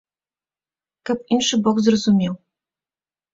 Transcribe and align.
Каб 1.09 1.17
іншы 1.35 1.55
бок 1.67 1.83
зразумеў. 1.89 2.33